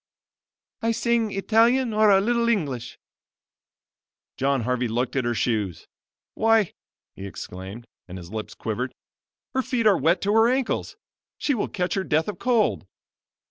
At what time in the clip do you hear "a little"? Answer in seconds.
2.09-2.49